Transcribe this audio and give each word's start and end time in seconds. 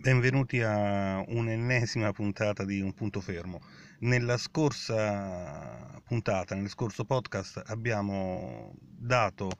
Benvenuti 0.00 0.62
a 0.62 1.22
un'ennesima 1.28 2.10
puntata 2.12 2.64
di 2.64 2.80
Un 2.80 2.94
punto 2.94 3.20
fermo. 3.20 3.60
Nella 3.98 4.38
scorsa 4.38 6.00
puntata, 6.06 6.54
nel 6.54 6.70
scorso 6.70 7.04
podcast, 7.04 7.62
abbiamo 7.66 8.72
dato 8.80 9.50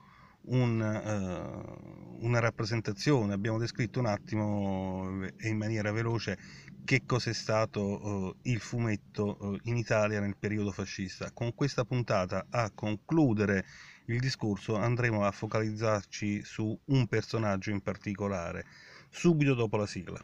un, 0.47 0.81
uh, 0.81 2.25
una 2.25 2.39
rappresentazione, 2.39 3.35
abbiamo 3.35 3.59
descritto 3.59 3.99
un 3.99 4.07
attimo 4.07 5.27
e 5.37 5.47
in 5.47 5.59
maniera 5.59 5.93
veloce 5.93 6.39
che 6.87 7.03
cos'è 7.05 7.35
stato 7.35 7.83
uh, 7.83 8.37
il 8.45 8.61
fumetto 8.61 9.37
uh, 9.39 9.59
in 9.65 9.77
Italia 9.77 10.21
nel 10.21 10.39
periodo 10.39 10.73
fascista. 10.73 11.33
Con 11.33 11.55
questa 11.55 11.85
puntata, 11.85 12.47
a 12.49 12.71
concludere 12.75 13.67
il 14.07 14.19
discorso, 14.19 14.77
andremo 14.77 15.23
a 15.23 15.31
focalizzarci 15.33 16.43
su 16.43 16.77
un 16.87 17.07
personaggio 17.09 17.69
in 17.69 17.83
particolare 17.83 18.65
subito 19.11 19.55
dopo 19.55 19.77
la 19.77 19.87
sigla. 19.87 20.19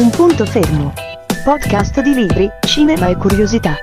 Un 0.00 0.10
punto 0.10 0.44
fermo. 0.44 0.92
Podcast 1.44 2.00
di 2.00 2.14
libri, 2.14 2.48
cinema 2.66 3.08
e 3.08 3.16
curiosità. 3.16 3.76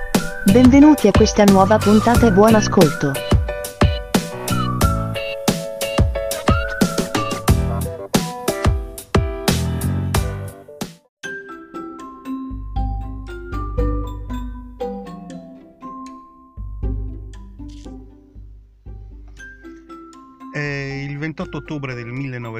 Benvenuti 0.52 1.08
a 1.08 1.10
questa 1.10 1.44
nuova 1.44 1.78
puntata 1.78 2.26
e 2.26 2.32
buon 2.32 2.54
ascolto. 2.54 3.31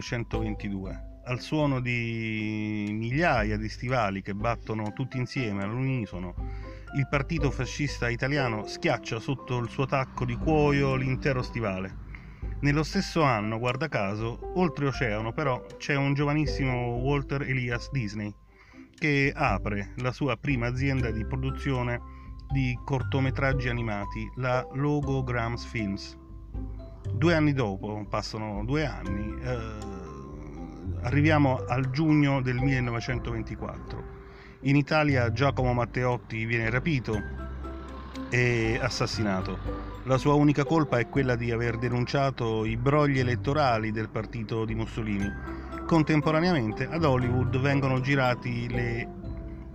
1922. 0.02 1.10
Al 1.24 1.40
suono 1.40 1.80
di 1.80 2.88
migliaia 2.90 3.56
di 3.56 3.68
stivali 3.68 4.22
che 4.22 4.34
battono 4.34 4.92
tutti 4.92 5.16
insieme 5.16 5.62
all'unisono, 5.62 6.34
il 6.96 7.06
partito 7.08 7.50
fascista 7.52 8.10
italiano 8.10 8.66
schiaccia 8.66 9.20
sotto 9.20 9.58
il 9.58 9.68
suo 9.68 9.86
tacco 9.86 10.24
di 10.24 10.34
cuoio 10.34 10.96
l'intero 10.96 11.40
stivale. 11.42 12.00
Nello 12.62 12.82
stesso 12.82 13.22
anno, 13.22 13.58
guarda 13.58 13.88
caso, 13.88 14.52
oltreoceano 14.56 15.32
però 15.32 15.64
c'è 15.78 15.94
un 15.94 16.14
giovanissimo 16.14 16.96
Walter 16.96 17.42
Elias 17.42 17.90
Disney 17.90 18.34
che 18.94 19.32
apre 19.34 19.94
la 19.96 20.12
sua 20.12 20.36
prima 20.36 20.66
azienda 20.66 21.10
di 21.10 21.24
produzione 21.24 22.00
di 22.52 22.78
cortometraggi 22.84 23.68
animati, 23.68 24.30
la 24.36 24.66
Logograms 24.74 25.64
Films 25.64 26.20
Due 27.10 27.34
anni 27.34 27.52
dopo, 27.52 28.04
passano 28.08 28.64
due 28.64 28.84
anni, 28.86 29.34
eh, 29.42 29.58
arriviamo 31.02 31.64
al 31.66 31.90
giugno 31.90 32.40
del 32.40 32.56
1924. 32.56 34.20
In 34.62 34.76
Italia 34.76 35.32
Giacomo 35.32 35.72
Matteotti 35.72 36.44
viene 36.44 36.70
rapito 36.70 37.20
e 38.30 38.78
assassinato. 38.80 39.90
La 40.04 40.16
sua 40.16 40.34
unica 40.34 40.64
colpa 40.64 40.98
è 40.98 41.08
quella 41.08 41.36
di 41.36 41.50
aver 41.50 41.78
denunciato 41.78 42.64
i 42.64 42.76
brogli 42.76 43.18
elettorali 43.18 43.90
del 43.90 44.08
partito 44.08 44.64
di 44.64 44.74
Mussolini. 44.74 45.30
Contemporaneamente 45.86 46.88
ad 46.88 47.04
Hollywood 47.04 47.58
vengono 47.58 48.00
girati 48.00 48.68
le, 48.68 49.08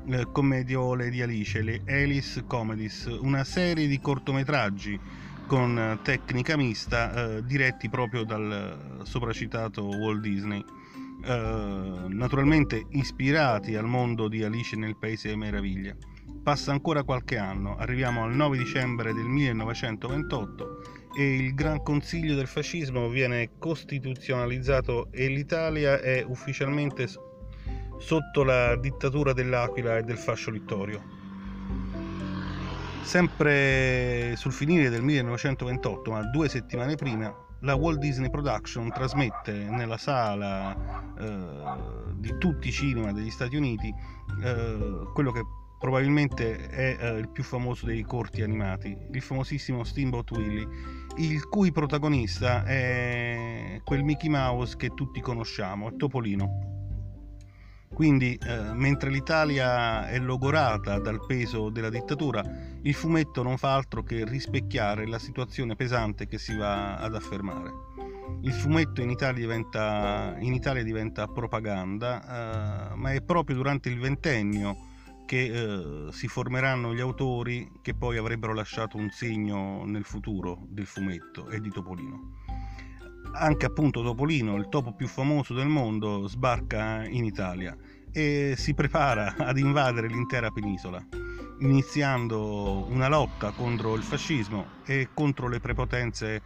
le 0.05 0.28
commediole 0.31 1.09
di 1.09 1.22
Alice, 1.22 1.61
le 1.61 1.81
Alice 1.88 2.44
Comedies, 2.45 3.05
una 3.20 3.44
serie 3.44 3.88
di 3.88 4.00
cortometraggi 4.00 5.00
con 5.47 5.99
tecnica 6.03 6.57
mista 6.57 7.37
eh, 7.37 7.43
diretti 7.43 7.89
proprio 7.89 8.23
dal 8.25 9.01
sopracitato 9.03 9.85
Walt 9.85 10.19
Disney. 10.19 10.63
Eh, 11.23 12.05
naturalmente 12.09 12.85
ispirati 12.91 13.75
al 13.75 13.86
mondo 13.86 14.27
di 14.27 14.43
Alice 14.43 14.75
nel 14.75 14.97
Paese 14.97 15.30
delle 15.30 15.39
Meraviglie. 15.39 15.97
Passa 16.43 16.71
ancora 16.71 17.03
qualche 17.03 17.37
anno, 17.37 17.77
arriviamo 17.77 18.23
al 18.23 18.36
9 18.36 18.57
dicembre 18.57 19.13
del 19.13 19.25
1928 19.25 20.81
e 21.17 21.36
il 21.36 21.53
Gran 21.55 21.81
Consiglio 21.81 22.36
del 22.36 22.47
Fascismo 22.47 23.09
viene 23.09 23.52
costituzionalizzato 23.57 25.07
e 25.11 25.27
l'Italia 25.27 25.99
è 25.99 26.23
ufficialmente 26.27 27.07
sotto 27.99 28.43
la 28.43 28.75
dittatura 28.75 29.33
dell'Aquila 29.33 29.97
e 29.97 30.03
del 30.03 30.17
fascio 30.17 30.52
littorio. 30.52 31.17
Sempre 33.07 34.35
sul 34.35 34.51
finire 34.51 34.89
del 34.89 35.01
1928, 35.01 36.11
ma 36.11 36.23
due 36.23 36.49
settimane 36.49 36.95
prima, 36.95 37.33
la 37.61 37.73
Walt 37.73 37.99
Disney 37.99 38.29
Production 38.29 38.91
trasmette 38.91 39.53
nella 39.53 39.95
sala 39.95 40.75
eh, 41.17 42.13
di 42.15 42.37
tutti 42.37 42.67
i 42.67 42.71
cinema 42.73 43.13
degli 43.13 43.29
Stati 43.29 43.55
Uniti 43.55 43.87
eh, 44.43 45.07
quello 45.13 45.31
che 45.31 45.41
probabilmente 45.79 46.67
è 46.67 46.97
eh, 46.99 47.17
il 47.19 47.29
più 47.29 47.43
famoso 47.43 47.85
dei 47.85 48.03
corti 48.03 48.41
animati, 48.41 48.97
il 49.09 49.21
famosissimo 49.21 49.85
Steamboat 49.85 50.29
Willie, 50.31 50.67
il 51.15 51.47
cui 51.47 51.71
protagonista 51.71 52.65
è 52.65 53.79
quel 53.85 54.03
Mickey 54.03 54.27
Mouse 54.27 54.75
che 54.75 54.89
tutti 54.89 55.21
conosciamo, 55.21 55.95
Topolino. 55.95 56.77
Quindi, 57.97 58.35
eh, 58.35 58.73
mentre 58.75 59.09
l'Italia 59.09 60.08
è 60.08 60.19
logorata 60.19 60.99
dal 60.99 61.25
peso 61.25 61.71
della 61.71 61.89
dittatura, 61.89 62.43
il 62.83 62.93
fumetto 62.93 63.41
non 63.41 63.58
fa 63.58 63.73
altro 63.73 64.03
che 64.03 64.23
rispecchiare 64.23 65.08
la 65.08 65.17
situazione 65.17 65.75
pesante 65.75 66.27
che 66.27 66.37
si 66.37 66.55
va 66.55 66.97
ad 66.97 67.15
affermare. 67.15 67.71
Il 68.41 68.53
fumetto 68.53 69.02
in 69.02 69.09
Italia 69.09 69.39
diventa, 69.39 70.36
in 70.37 70.53
Italia 70.53 70.83
diventa 70.83 71.25
propaganda, 71.25 72.91
eh, 72.91 72.95
ma 72.95 73.13
è 73.13 73.21
proprio 73.23 73.55
durante 73.55 73.89
il 73.89 73.97
ventennio 73.97 74.75
che 75.25 75.45
eh, 75.45 76.11
si 76.11 76.27
formeranno 76.27 76.93
gli 76.93 77.02
autori 77.02 77.67
che 77.81 77.95
poi 77.95 78.17
avrebbero 78.17 78.53
lasciato 78.53 78.97
un 78.97 79.09
segno 79.09 79.86
nel 79.86 80.03
futuro 80.03 80.67
del 80.69 80.86
fumetto 80.86 81.49
e 81.49 81.59
di 81.59 81.71
Topolino. 81.71 82.45
Anche 83.32 83.65
appunto 83.65 84.02
Topolino, 84.02 84.55
il 84.55 84.70
topo 84.70 84.93
più 84.93 85.08
famoso 85.08 85.54
del 85.54 85.67
mondo, 85.67 86.27
sbarca 86.27 87.05
in 87.05 87.23
Italia 87.23 87.76
e 88.11 88.55
si 88.58 88.73
prepara 88.73 89.36
ad 89.38 89.58
invadere 89.58 90.08
l'intera 90.08 90.49
penisola, 90.49 91.05
iniziando 91.60 92.86
una 92.89 93.08
lotta 93.08 93.52
contro 93.52 93.95
il 93.95 94.04
fascismo 94.04 94.66
e 94.86 95.10
contro 95.14 95.48
le 95.48 95.60
prepotenze 95.60 96.42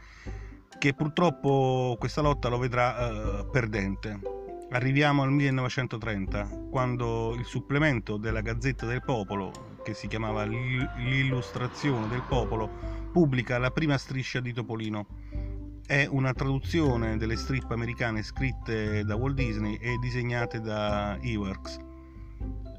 che 0.78 0.94
purtroppo 0.94 1.96
questa 2.00 2.22
lotta 2.22 2.50
lo 2.50 2.58
vedrà 2.58 3.41
uh, 3.41 3.50
perdente. 3.50 4.20
Arriviamo 4.72 5.22
al 5.22 5.31
1930, 5.31 6.47
quando 6.70 7.36
il 7.38 7.46
supplemento 7.46 8.18
della 8.18 8.41
Gazzetta 8.41 8.86
del 8.86 9.03
Popolo, 9.03 9.78
che 9.84 9.94
si 9.94 10.08
chiamava 10.08 10.44
L'illustrazione 10.44 12.08
del 12.08 12.24
Popolo, 12.28 12.70
pubblica 13.12 13.58
la 13.59 13.70
prima 13.70 13.97
striscia 13.97 14.40
di 14.40 14.53
Topolino 14.53 15.06
è 15.91 16.07
una 16.09 16.31
traduzione 16.31 17.18
delle 17.18 17.35
strip 17.35 17.69
americane 17.69 18.24
scritte 18.24 19.03
da 19.03 19.18
Walt 19.18 19.35
Disney 19.35 19.75
e 19.75 19.97
disegnate 20.00 20.62
da 20.62 21.18
Eworks. 21.19 21.78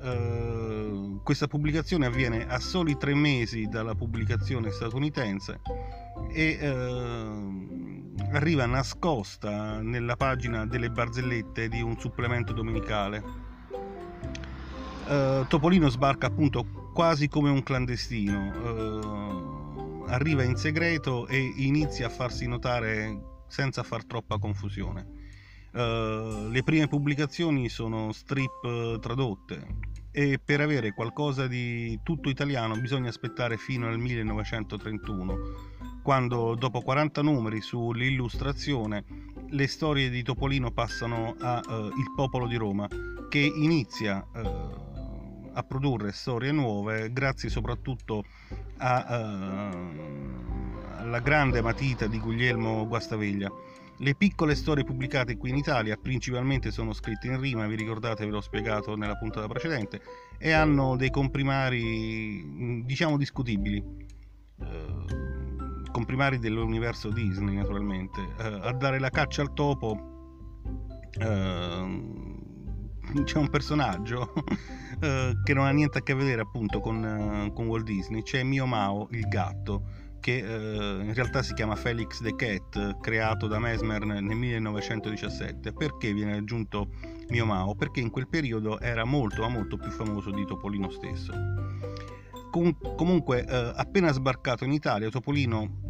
Uh, 0.00 1.20
questa 1.22 1.46
pubblicazione 1.46 2.06
avviene 2.06 2.48
a 2.48 2.58
soli 2.58 2.96
tre 2.96 3.14
mesi 3.14 3.68
dalla 3.68 3.94
pubblicazione 3.94 4.70
statunitense 4.70 5.60
e 6.30 6.58
uh, 6.62 8.14
arriva 8.32 8.64
nascosta 8.64 9.82
nella 9.82 10.16
pagina 10.16 10.64
delle 10.64 10.88
barzellette 10.88 11.68
di 11.68 11.82
un 11.82 11.98
supplemento 11.98 12.54
domenicale. 12.54 13.22
Uh, 15.06 15.44
Topolino 15.48 15.90
sbarca 15.90 16.28
appunto 16.28 16.64
quasi 16.94 17.28
come 17.28 17.50
un 17.50 17.62
clandestino 17.62 19.41
arriva 20.12 20.42
in 20.42 20.56
segreto 20.56 21.26
e 21.26 21.52
inizia 21.56 22.06
a 22.06 22.10
farsi 22.10 22.46
notare 22.46 23.44
senza 23.48 23.82
far 23.82 24.04
troppa 24.04 24.38
confusione. 24.38 25.20
Uh, 25.72 26.48
le 26.50 26.62
prime 26.62 26.86
pubblicazioni 26.86 27.70
sono 27.70 28.12
strip 28.12 28.62
uh, 28.62 28.98
tradotte 28.98 29.66
e 30.10 30.38
per 30.38 30.60
avere 30.60 30.92
qualcosa 30.92 31.46
di 31.46 31.98
tutto 32.02 32.28
italiano 32.28 32.78
bisogna 32.78 33.08
aspettare 33.08 33.56
fino 33.56 33.88
al 33.88 33.98
1931, 33.98 35.38
quando 36.02 36.54
dopo 36.56 36.82
40 36.82 37.22
numeri 37.22 37.62
sull'illustrazione 37.62 39.04
le 39.48 39.66
storie 39.66 40.10
di 40.10 40.22
Topolino 40.22 40.70
passano 40.72 41.34
a 41.40 41.62
uh, 41.66 41.86
Il 41.86 42.12
popolo 42.14 42.46
di 42.46 42.56
Roma, 42.56 42.86
che 43.30 43.38
inizia 43.38 44.22
a 45.52 45.62
produrre 45.62 46.12
storie 46.12 46.52
nuove 46.52 47.12
grazie 47.12 47.48
soprattutto 47.48 48.24
a, 48.78 49.70
uh, 49.70 50.98
alla 50.98 51.20
grande 51.20 51.60
matita 51.60 52.06
di 52.06 52.18
Guglielmo 52.18 52.86
Guastaveglia. 52.86 53.50
Le 53.98 54.14
piccole 54.14 54.54
storie 54.54 54.84
pubblicate 54.84 55.36
qui 55.36 55.50
in 55.50 55.56
Italia 55.56 55.96
principalmente 55.96 56.70
sono 56.70 56.92
scritte 56.92 57.28
in 57.28 57.38
rima, 57.38 57.66
vi 57.66 57.76
ricordate, 57.76 58.24
ve 58.24 58.32
l'ho 58.32 58.40
spiegato 58.40 58.96
nella 58.96 59.16
puntata 59.16 59.46
precedente, 59.46 60.00
e 60.38 60.50
hanno 60.50 60.96
dei 60.96 61.10
comprimari 61.10 62.82
diciamo 62.84 63.16
discutibili. 63.16 63.76
Eh, 64.60 65.30
comprimari 65.92 66.38
dell'universo 66.38 67.10
Disney 67.10 67.54
naturalmente. 67.54 68.20
Eh, 68.38 68.60
a 68.62 68.72
dare 68.72 68.98
la 68.98 69.10
caccia 69.10 69.42
al 69.42 69.52
topo 69.52 70.60
eh, 71.20 72.31
c'è 73.24 73.38
un 73.38 73.48
personaggio 73.48 74.32
eh, 75.00 75.32
che 75.42 75.54
non 75.54 75.66
ha 75.66 75.70
niente 75.70 75.98
a 75.98 76.02
che 76.02 76.14
vedere 76.14 76.42
appunto 76.42 76.80
con, 76.80 77.04
eh, 77.04 77.52
con 77.52 77.66
Walt 77.66 77.84
Disney, 77.84 78.22
c'è 78.22 78.42
Mio 78.42 78.66
Mao 78.66 79.08
il 79.10 79.26
gatto 79.28 80.02
che 80.22 80.36
eh, 80.36 81.02
in 81.02 81.12
realtà 81.14 81.42
si 81.42 81.52
chiama 81.52 81.74
Felix 81.74 82.22
the 82.22 82.36
Cat, 82.36 83.00
creato 83.00 83.48
da 83.48 83.58
Mesmer 83.58 84.04
nel 84.04 84.22
1917. 84.22 85.72
Perché 85.72 86.12
viene 86.12 86.36
aggiunto 86.36 86.90
Mio 87.30 87.44
Mao? 87.44 87.74
Perché 87.74 87.98
in 87.98 88.10
quel 88.10 88.28
periodo 88.28 88.78
era 88.78 89.04
molto 89.04 89.42
ma 89.42 89.48
molto 89.48 89.76
più 89.76 89.90
famoso 89.90 90.30
di 90.30 90.46
Topolino 90.46 90.90
stesso. 90.90 91.32
Com- 92.52 92.94
comunque, 92.96 93.44
eh, 93.44 93.72
appena 93.74 94.12
sbarcato 94.12 94.62
in 94.62 94.70
Italia, 94.70 95.10
Topolino 95.10 95.80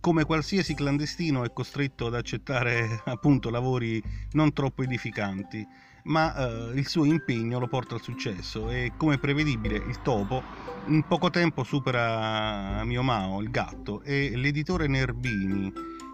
come 0.00 0.24
qualsiasi 0.24 0.74
clandestino 0.74 1.44
è 1.44 1.52
costretto 1.52 2.06
ad 2.06 2.14
accettare 2.14 3.00
appunto 3.06 3.48
lavori 3.48 4.02
non 4.32 4.52
troppo 4.52 4.82
edificanti 4.82 5.66
ma 6.04 6.34
eh, 6.34 6.78
il 6.78 6.86
suo 6.86 7.04
impegno 7.04 7.58
lo 7.58 7.68
porta 7.68 7.94
al 7.94 8.02
successo 8.02 8.70
e 8.70 8.92
come 8.96 9.18
prevedibile 9.18 9.76
il 9.76 10.02
topo 10.02 10.42
in 10.86 11.06
poco 11.06 11.30
tempo 11.30 11.64
supera 11.64 12.84
Mio 12.84 13.02
Mao, 13.02 13.40
il 13.40 13.50
gatto, 13.50 14.02
e 14.02 14.32
l'editore 14.34 14.86
Nerbini, 14.86 15.72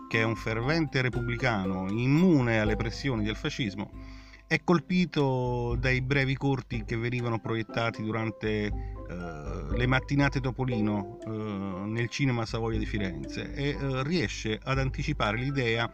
che 0.09 0.21
è 0.21 0.23
un 0.23 0.37
fervente 0.37 1.03
repubblicano 1.03 1.89
immune 1.91 2.61
alle 2.61 2.77
pressioni 2.77 3.25
del 3.25 3.35
fascismo, 3.35 3.91
è 4.47 4.63
colpito 4.63 5.77
dai 5.79 6.01
brevi 6.01 6.37
corti 6.37 6.85
che 6.85 6.97
venivano 6.97 7.39
proiettati 7.39 8.03
durante 8.03 8.49
eh, 8.67 8.73
le 9.77 9.87
mattinate 9.87 10.41
Topolino 10.41 11.19
eh, 11.25 11.31
nel 11.31 12.09
cinema 12.09 12.45
Savoia 12.47 12.79
di 12.79 12.87
Firenze 12.87 13.55
e 13.55 13.69
eh, 13.71 14.03
riesce 14.03 14.59
ad 14.63 14.79
anticipare 14.79 15.37
l'idea 15.37 15.91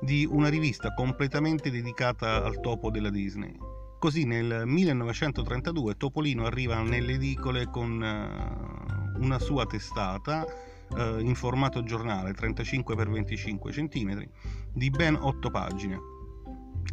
di 0.00 0.26
una 0.30 0.48
rivista 0.48 0.92
completamente 0.92 1.70
dedicata 1.70 2.44
al 2.44 2.60
topo 2.60 2.90
della 2.90 3.10
Disney. 3.10 3.54
Così 3.98 4.24
nel 4.24 4.62
1932 4.66 5.96
Topolino 5.96 6.44
arriva 6.44 6.80
nelle 6.82 7.14
edicole 7.14 7.68
con 7.70 7.92
uh, 7.92 9.22
una 9.22 9.38
sua 9.38 9.64
testata 9.66 10.44
uh, 10.90 11.18
in 11.18 11.34
formato 11.34 11.82
giornale 11.82 12.32
35x25 12.32 13.70
cm 13.70 14.28
di 14.72 14.90
ben 14.90 15.16
8 15.16 15.50
pagine. 15.50 15.98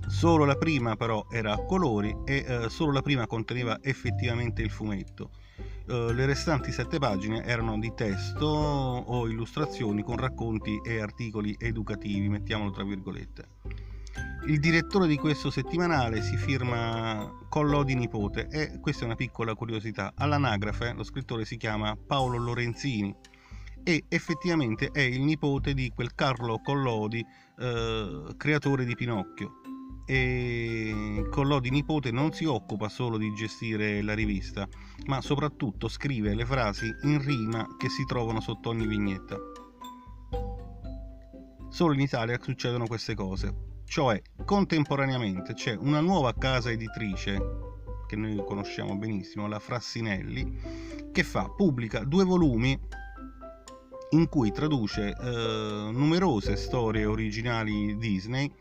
Solo 0.08 0.46
la 0.46 0.56
prima 0.56 0.96
però 0.96 1.26
era 1.30 1.54
a 1.54 1.64
colori 1.66 2.16
e 2.26 2.46
uh, 2.48 2.70
solo 2.70 2.94
la 2.94 3.02
prima 3.02 3.28
conteneva 3.28 3.80
effettivamente 3.82 4.62
il 4.62 4.72
fumetto 4.72 5.30
eh, 5.85 6.13
le 6.13 6.25
restanti 6.25 6.71
sette 6.71 6.97
pagine 6.97 7.44
erano 7.44 7.77
di 7.77 7.94
testo 7.94 8.45
o 8.45 9.27
illustrazioni 9.27 10.01
con 10.01 10.18
racconti 10.18 10.80
e 10.83 11.01
articoli 11.01 11.56
educativi, 11.59 12.30
mettiamolo 12.30 12.71
tra 12.71 12.83
virgolette. 12.83 13.47
Il 14.47 14.59
direttore 14.59 15.07
di 15.07 15.18
questo 15.18 15.50
settimanale 15.50 16.21
si 16.21 16.38
firma 16.38 17.30
Collodi 17.50 17.95
Nipote 17.95 18.47
e 18.50 18.80
questa 18.80 19.03
è 19.03 19.06
una 19.06 19.15
piccola 19.15 19.56
curiosità. 19.56 20.13
All'anagrafe 20.15 20.94
lo 20.94 21.03
scrittore 21.03 21.45
si 21.45 21.57
chiama 21.57 21.95
Paolo 21.95 22.38
Lorenzini 22.38 23.15
e 23.83 24.06
effettivamente 24.07 24.89
è 24.91 25.01
il 25.01 25.21
nipote 25.21 25.74
di 25.74 25.91
quel 25.94 26.13
Carlo 26.13 26.59
Collodi, 26.62 27.25
eh, 27.59 28.33
creatore 28.38 28.85
di 28.85 28.95
Pinocchio 28.95 29.62
e 30.06 31.26
Collodi 31.30 31.70
nipote 31.70 32.12
non 32.12 32.34
si 32.34 32.46
occupa 32.46 32.90
solo 32.90 33.18
di 33.18 33.34
gestire 33.34 34.02
la 34.02 34.14
rivista, 34.14 34.68
ma 35.06 35.22
soprattutto 35.22 35.88
scrive 35.88 36.36
le 36.36 36.46
frasi 36.46 36.88
in 37.04 37.24
rima 37.24 37.76
che 37.78 37.90
si 37.90 38.06
trovano 38.06 38.42
sotto 38.42 38.70
ogni 38.70 38.88
vignetta. 38.88 39.38
Solo 41.70 41.94
in 41.94 42.02
Italia 42.02 42.38
succedono 42.42 42.86
queste 42.86 43.16
cose, 43.16 43.82
cioè 43.86 44.22
contemporaneamente 44.46 45.54
c'è 45.54 45.76
una 45.76 46.02
nuova 46.02 46.34
casa 46.34 46.70
editrice 46.70 47.72
che 48.08 48.16
noi 48.16 48.36
conosciamo 48.46 48.96
benissimo, 48.96 49.48
la 49.48 49.60
Frassinelli, 49.60 51.12
che 51.12 51.24
fa, 51.24 51.50
pubblica 51.50 52.04
due 52.04 52.24
volumi 52.24 52.80
in 54.12 54.30
cui 54.30 54.52
traduce 54.52 55.10
eh, 55.10 55.90
numerose 55.92 56.56
storie 56.56 57.06
originali 57.06 57.98
Disney 57.98 58.54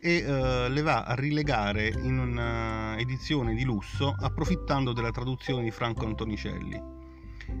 e 0.00 0.24
uh, 0.24 0.70
le 0.70 0.82
va 0.82 1.02
a 1.02 1.14
rilegare 1.14 1.88
in 1.88 2.18
un'edizione 2.18 3.54
di 3.54 3.64
lusso 3.64 4.14
approfittando 4.18 4.92
della 4.92 5.10
traduzione 5.10 5.64
di 5.64 5.70
Franco 5.70 6.06
Antonicelli 6.06 6.80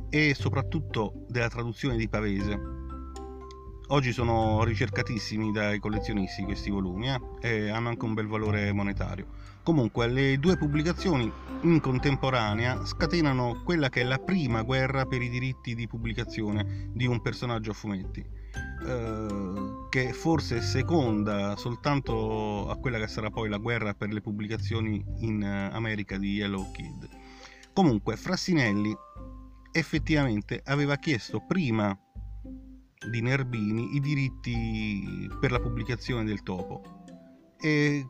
e 0.08 0.34
soprattutto 0.34 1.24
della 1.28 1.48
traduzione 1.48 1.96
di 1.96 2.08
Pavese. 2.08 2.76
Oggi 3.90 4.12
sono 4.12 4.62
ricercatissimi 4.64 5.50
dai 5.50 5.78
collezionisti 5.78 6.42
questi 6.42 6.70
volumi 6.70 7.08
eh, 7.08 7.20
e 7.40 7.70
hanno 7.70 7.88
anche 7.88 8.04
un 8.04 8.14
bel 8.14 8.26
valore 8.26 8.70
monetario. 8.72 9.26
Comunque 9.62 10.06
le 10.06 10.38
due 10.38 10.58
pubblicazioni 10.58 11.30
in 11.62 11.80
contemporanea 11.80 12.84
scatenano 12.84 13.62
quella 13.64 13.88
che 13.88 14.02
è 14.02 14.04
la 14.04 14.18
prima 14.18 14.62
guerra 14.62 15.06
per 15.06 15.22
i 15.22 15.30
diritti 15.30 15.74
di 15.74 15.86
pubblicazione 15.86 16.90
di 16.92 17.06
un 17.06 17.20
personaggio 17.20 17.70
a 17.70 17.74
fumetti 17.74 18.37
eh, 18.86 19.86
che 19.88 20.12
forse 20.12 20.60
seconda 20.60 21.56
soltanto 21.56 22.68
a 22.68 22.76
quella 22.76 22.98
che 22.98 23.08
sarà 23.08 23.30
poi 23.30 23.48
la 23.48 23.58
guerra 23.58 23.94
per 23.94 24.12
le 24.12 24.20
pubblicazioni 24.20 25.04
in 25.18 25.42
eh, 25.42 25.70
America 25.72 26.16
di 26.16 26.34
Yellow 26.34 26.70
Kid. 26.72 27.08
Comunque, 27.72 28.16
Frassinelli 28.16 28.94
effettivamente 29.72 30.60
aveva 30.64 30.96
chiesto 30.96 31.44
prima 31.46 31.96
di 33.10 33.20
Nerbini 33.20 33.94
i 33.94 34.00
diritti 34.00 35.28
per 35.40 35.52
la 35.52 35.60
pubblicazione 35.60 36.24
del 36.24 36.42
topo 36.42 37.04
e 37.60 38.06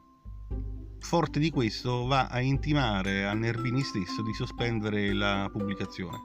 forte 1.00 1.38
di 1.38 1.50
questo 1.50 2.06
va 2.06 2.26
a 2.26 2.40
intimare 2.40 3.24
a 3.24 3.32
Nerbini 3.34 3.82
stesso 3.82 4.22
di 4.22 4.32
sospendere 4.32 5.12
la 5.12 5.48
pubblicazione. 5.52 6.16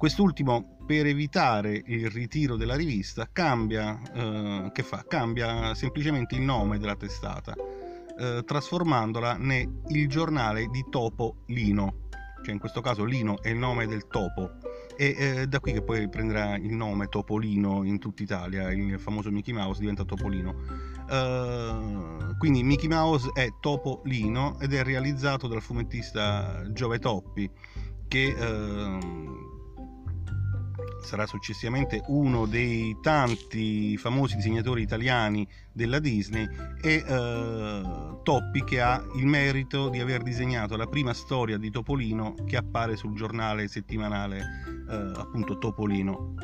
Quest'ultimo, 0.00 0.78
per 0.86 1.04
evitare 1.04 1.82
il 1.84 2.08
ritiro 2.08 2.56
della 2.56 2.74
rivista, 2.74 3.28
cambia, 3.30 4.00
eh, 4.14 4.72
cambia 5.06 5.74
semplicemente 5.74 6.36
il 6.36 6.40
nome 6.40 6.78
della 6.78 6.96
testata, 6.96 7.54
eh, 8.18 8.42
trasformandola 8.42 9.36
nel 9.36 9.68
giornale 10.08 10.68
di 10.68 10.86
Topo 10.88 11.42
Lino, 11.48 12.08
cioè 12.42 12.54
in 12.54 12.58
questo 12.58 12.80
caso 12.80 13.04
Lino 13.04 13.42
è 13.42 13.50
il 13.50 13.58
nome 13.58 13.86
del 13.86 14.06
topo. 14.06 14.52
E 14.96 15.14
eh, 15.18 15.46
da 15.46 15.60
qui 15.60 15.72
che 15.72 15.82
poi 15.82 16.08
prenderà 16.08 16.56
il 16.56 16.72
nome 16.72 17.08
Topolino 17.08 17.84
in 17.84 17.98
tutta 17.98 18.22
Italia, 18.22 18.72
il 18.72 18.98
famoso 18.98 19.30
Mickey 19.30 19.52
Mouse 19.52 19.80
diventa 19.80 20.06
Topolino. 20.06 20.54
Uh, 21.10 22.38
quindi 22.38 22.62
Mickey 22.62 22.88
Mouse 22.88 23.28
è 23.34 23.48
Topolino 23.60 24.58
ed 24.60 24.72
è 24.72 24.82
realizzato 24.82 25.46
dal 25.46 25.60
fumettista 25.60 26.62
Giove 26.72 26.98
Toppi 26.98 27.50
che 28.08 28.34
uh, 28.38 29.49
sarà 31.02 31.26
successivamente 31.26 32.02
uno 32.06 32.46
dei 32.46 32.96
tanti 33.00 33.96
famosi 33.96 34.36
disegnatori 34.36 34.82
italiani 34.82 35.46
della 35.72 35.98
Disney 35.98 36.46
e 36.80 37.04
eh, 37.06 37.82
Toppi 38.22 38.64
che 38.64 38.80
ha 38.80 39.02
il 39.16 39.26
merito 39.26 39.88
di 39.88 40.00
aver 40.00 40.22
disegnato 40.22 40.76
la 40.76 40.86
prima 40.86 41.14
storia 41.14 41.56
di 41.56 41.70
Topolino 41.70 42.34
che 42.46 42.56
appare 42.56 42.96
sul 42.96 43.14
giornale 43.14 43.66
settimanale 43.68 44.40
eh, 44.88 45.12
appunto 45.16 45.58
Topolino. 45.58 46.34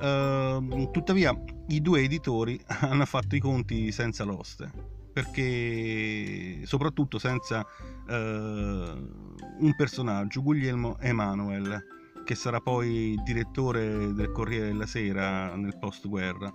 Eh, 0.00 0.88
tuttavia 0.92 1.32
i 1.68 1.80
due 1.80 2.02
editori 2.02 2.60
hanno 2.80 3.04
fatto 3.06 3.36
i 3.36 3.40
conti 3.40 3.92
senza 3.92 4.24
l'oste 4.24 4.96
perché 5.12 6.64
soprattutto 6.64 7.18
senza 7.18 7.66
eh, 8.08 8.14
un 8.14 9.74
personaggio, 9.76 10.42
Guglielmo 10.42 10.96
Emanuel 11.00 11.96
che 12.28 12.34
sarà 12.34 12.60
poi 12.60 13.18
direttore 13.24 14.12
del 14.12 14.30
Corriere 14.32 14.66
della 14.66 14.84
Sera 14.84 15.56
nel 15.56 15.78
post-guerra. 15.78 16.52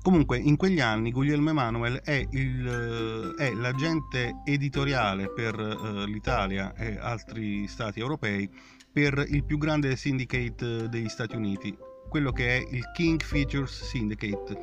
Comunque, 0.00 0.38
in 0.38 0.56
quegli 0.56 0.80
anni 0.80 1.12
Guglielmo 1.12 1.50
Emanuel 1.50 2.00
è, 2.02 2.26
il, 2.30 3.34
è 3.36 3.52
l'agente 3.52 4.36
editoriale 4.46 5.30
per 5.30 5.58
uh, 5.58 6.06
l'Italia 6.06 6.72
e 6.72 6.96
altri 6.98 7.68
stati 7.68 8.00
europei 8.00 8.50
per 8.90 9.22
il 9.28 9.44
più 9.44 9.58
grande 9.58 9.94
syndicate 9.94 10.88
degli 10.88 11.10
Stati 11.10 11.36
Uniti, 11.36 11.76
quello 12.08 12.32
che 12.32 12.56
è 12.56 12.66
il 12.70 12.90
King 12.94 13.22
Features 13.22 13.88
Syndicate, 13.88 14.58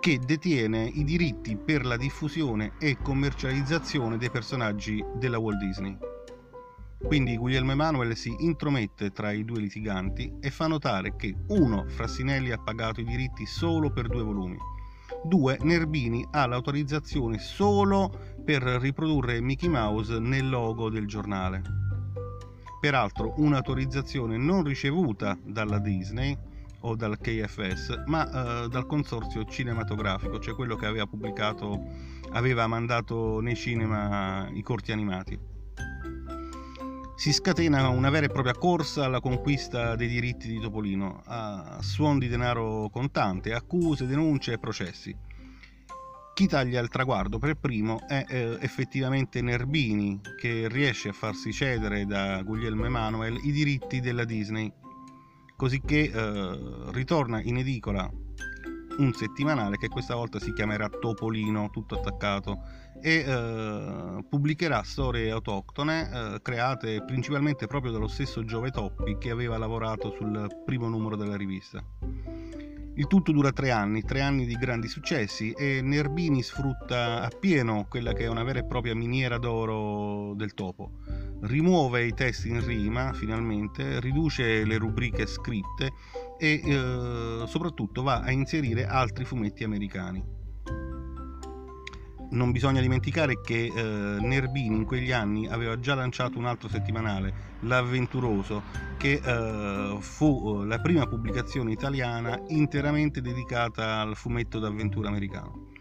che 0.00 0.18
detiene 0.18 0.90
i 0.94 1.04
diritti 1.04 1.58
per 1.58 1.84
la 1.84 1.98
diffusione 1.98 2.72
e 2.80 2.96
commercializzazione 3.02 4.16
dei 4.16 4.30
personaggi 4.30 5.04
della 5.18 5.38
Walt 5.38 5.58
Disney. 5.58 6.13
Quindi 7.02 7.36
Guglielmo 7.36 7.72
Emanuele 7.72 8.14
si 8.14 8.34
intromette 8.38 9.10
tra 9.10 9.30
i 9.32 9.44
due 9.44 9.60
litiganti 9.60 10.32
e 10.40 10.50
fa 10.50 10.66
notare 10.66 11.16
che 11.16 11.34
uno, 11.48 11.84
Frassinelli 11.88 12.50
ha 12.50 12.58
pagato 12.58 13.00
i 13.00 13.04
diritti 13.04 13.46
solo 13.46 13.90
per 13.90 14.08
due 14.08 14.22
volumi 14.22 14.56
Due, 15.22 15.56
Nerbini 15.62 16.26
ha 16.32 16.46
l'autorizzazione 16.46 17.38
solo 17.38 18.36
per 18.44 18.62
riprodurre 18.62 19.40
Mickey 19.40 19.70
Mouse 19.70 20.18
nel 20.18 20.48
logo 20.48 20.90
del 20.90 21.06
giornale. 21.06 21.62
Peraltro 22.78 23.32
un'autorizzazione 23.38 24.36
non 24.36 24.64
ricevuta 24.64 25.38
dalla 25.42 25.78
Disney 25.78 26.36
o 26.80 26.94
dal 26.94 27.18
KFS, 27.18 28.02
ma 28.04 28.64
eh, 28.64 28.68
dal 28.68 28.84
consorzio 28.84 29.44
cinematografico, 29.46 30.38
cioè 30.38 30.54
quello 30.54 30.76
che 30.76 30.84
aveva 30.84 31.06
pubblicato, 31.06 31.82
aveva 32.32 32.66
mandato 32.66 33.40
nei 33.40 33.56
cinema 33.56 34.46
i 34.52 34.60
corti 34.60 34.92
animati 34.92 35.52
si 37.16 37.32
scatena 37.32 37.88
una 37.88 38.10
vera 38.10 38.26
e 38.26 38.28
propria 38.28 38.54
corsa 38.54 39.04
alla 39.04 39.20
conquista 39.20 39.94
dei 39.94 40.08
diritti 40.08 40.48
di 40.48 40.60
Topolino, 40.60 41.22
a 41.26 41.78
suon 41.80 42.18
di 42.18 42.28
denaro 42.28 42.88
contante, 42.90 43.52
accuse, 43.52 44.06
denunce 44.06 44.52
e 44.52 44.58
processi. 44.58 45.16
Chi 46.34 46.48
taglia 46.48 46.80
il 46.80 46.88
traguardo 46.88 47.38
per 47.38 47.54
primo 47.54 48.00
è 48.08 48.24
eh, 48.28 48.58
effettivamente 48.60 49.40
Nerbini, 49.40 50.20
che 50.40 50.66
riesce 50.68 51.10
a 51.10 51.12
farsi 51.12 51.52
cedere 51.52 52.04
da 52.04 52.42
Guglielmo 52.42 52.84
Emanuel 52.84 53.38
i 53.44 53.52
diritti 53.52 54.00
della 54.00 54.24
Disney, 54.24 54.72
cosicché 55.56 56.10
eh, 56.10 56.58
ritorna 56.90 57.40
in 57.40 57.58
edicola 57.58 58.10
un 58.98 59.12
settimanale 59.12 59.76
che 59.76 59.88
questa 59.88 60.14
volta 60.14 60.38
si 60.38 60.52
chiamerà 60.52 60.88
Topolino, 60.88 61.70
tutto 61.70 61.96
attaccato, 61.96 62.60
e 63.00 63.24
eh, 63.26 64.24
pubblicherà 64.28 64.82
storie 64.82 65.30
autoctone 65.30 66.10
eh, 66.10 66.42
create 66.42 67.02
principalmente 67.04 67.66
proprio 67.66 67.92
dallo 67.92 68.08
stesso 68.08 68.44
Giove 68.44 68.70
Toppi 68.70 69.18
che 69.18 69.30
aveva 69.30 69.58
lavorato 69.58 70.12
sul 70.12 70.62
primo 70.64 70.88
numero 70.88 71.16
della 71.16 71.36
rivista. 71.36 71.84
Il 72.96 73.08
tutto 73.08 73.32
dura 73.32 73.50
tre 73.50 73.72
anni, 73.72 74.02
tre 74.02 74.20
anni 74.20 74.46
di 74.46 74.54
grandi 74.54 74.86
successi 74.86 75.50
e 75.50 75.80
Nerbini 75.82 76.44
sfrutta 76.44 77.22
appieno 77.22 77.86
quella 77.88 78.12
che 78.12 78.22
è 78.22 78.28
una 78.28 78.44
vera 78.44 78.60
e 78.60 78.64
propria 78.64 78.94
miniera 78.94 79.36
d'oro 79.36 80.32
del 80.36 80.54
topo. 80.54 80.92
Rimuove 81.40 82.06
i 82.06 82.14
testi 82.14 82.50
in 82.50 82.64
rima, 82.64 83.12
finalmente, 83.12 83.98
riduce 83.98 84.64
le 84.64 84.78
rubriche 84.78 85.26
scritte 85.26 85.92
e 86.38 86.60
eh, 86.64 87.44
soprattutto 87.46 88.02
va 88.02 88.20
a 88.20 88.30
inserire 88.30 88.86
altri 88.86 89.24
fumetti 89.24 89.64
americani 89.64 90.34
non 92.34 92.50
bisogna 92.50 92.80
dimenticare 92.80 93.40
che 93.40 93.70
eh, 93.74 93.82
Nerbini 94.20 94.76
in 94.76 94.84
quegli 94.84 95.12
anni 95.12 95.46
aveva 95.48 95.78
già 95.78 95.94
lanciato 95.94 96.38
un 96.38 96.46
altro 96.46 96.68
settimanale, 96.68 97.52
L'Avventuroso, 97.60 98.62
che 98.98 99.20
eh, 99.24 99.96
fu 100.00 100.60
eh, 100.62 100.66
la 100.66 100.80
prima 100.80 101.06
pubblicazione 101.06 101.72
italiana 101.72 102.38
interamente 102.48 103.20
dedicata 103.20 104.00
al 104.00 104.16
fumetto 104.16 104.58
d'avventura 104.58 105.08
americano. 105.08 105.72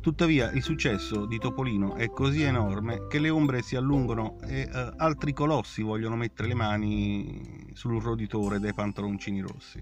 Tuttavia 0.00 0.50
il 0.50 0.62
successo 0.62 1.26
di 1.26 1.38
Topolino 1.38 1.94
è 1.94 2.10
così 2.10 2.42
enorme 2.42 3.06
che 3.08 3.18
le 3.18 3.30
ombre 3.30 3.62
si 3.62 3.76
allungano 3.76 4.40
e 4.40 4.62
eh, 4.62 4.92
altri 4.96 5.32
colossi 5.32 5.82
vogliono 5.82 6.16
mettere 6.16 6.48
le 6.48 6.54
mani 6.54 7.70
sul 7.74 8.02
roditore 8.02 8.58
dei 8.58 8.74
pantaloncini 8.74 9.40
rossi. 9.40 9.80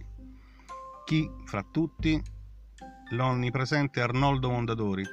Chi 1.05 1.29
fra 1.45 1.65
tutti? 1.69 2.23
L'onnipresente 3.13 4.01
Arnoldo 4.01 4.51
Mondadori, 4.51 5.05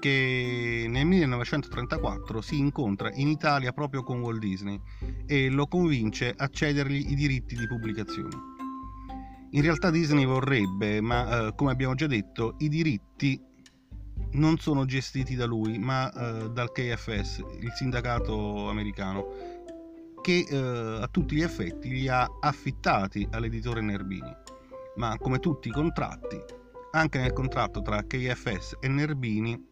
che 0.00 0.86
nel 0.88 1.06
1934 1.06 2.40
si 2.40 2.58
incontra 2.58 3.10
in 3.14 3.28
Italia 3.28 3.72
proprio 3.72 4.02
con 4.02 4.20
Walt 4.20 4.38
Disney 4.38 4.78
e 5.26 5.48
lo 5.48 5.66
convince 5.66 6.34
a 6.36 6.48
cedergli 6.48 7.10
i 7.10 7.14
diritti 7.14 7.56
di 7.56 7.66
pubblicazione. 7.66 8.36
In 9.52 9.62
realtà 9.62 9.90
Disney 9.90 10.26
vorrebbe, 10.26 11.00
ma 11.00 11.46
eh, 11.46 11.54
come 11.54 11.70
abbiamo 11.70 11.94
già 11.94 12.06
detto, 12.06 12.56
i 12.58 12.68
diritti 12.68 13.40
non 14.32 14.58
sono 14.58 14.84
gestiti 14.84 15.34
da 15.34 15.46
lui, 15.46 15.78
ma 15.78 16.10
eh, 16.12 16.50
dal 16.50 16.72
KFS, 16.72 17.42
il 17.60 17.72
sindacato 17.74 18.68
americano, 18.68 19.26
che 20.20 20.46
eh, 20.48 21.02
a 21.02 21.08
tutti 21.08 21.36
gli 21.36 21.42
effetti 21.42 21.88
li 21.88 22.08
ha 22.08 22.26
affittati 22.40 23.26
all'editore 23.30 23.80
Nerbini. 23.80 24.36
Ma 24.96 25.16
come 25.18 25.38
tutti 25.38 25.68
i 25.68 25.72
contratti, 25.72 26.38
anche 26.92 27.18
nel 27.18 27.32
contratto 27.32 27.80
tra 27.82 28.02
KFS 28.02 28.78
e 28.80 28.88
Nerbini 28.88 29.66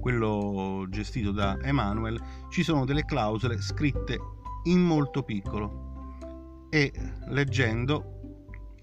quello 0.00 0.86
gestito 0.88 1.32
da 1.32 1.58
Emanuel, 1.60 2.20
ci 2.48 2.62
sono 2.62 2.84
delle 2.84 3.04
clausole 3.04 3.60
scritte 3.60 4.18
in 4.64 4.80
molto 4.80 5.22
piccolo 5.22 5.90
e 6.70 6.92
leggendo 7.26 8.21